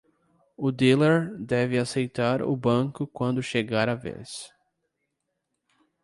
O 0.57 0.71
dealer 0.71 1.37
deve 1.37 1.77
aceitar 1.77 2.41
o 2.41 2.55
banco 2.55 3.05
quando 3.05 3.43
chegar 3.43 3.87
a 3.87 3.93
vez. 3.93 4.49